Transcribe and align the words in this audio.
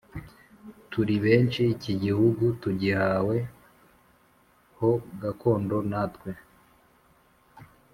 turi 0.91 1.15
benshi 1.25 1.61
Iki 1.73 1.93
gihugu 2.03 2.43
tugihawe 2.61 3.37
ho 4.77 4.91
gakondo 5.21 5.77
natwe 5.89 6.31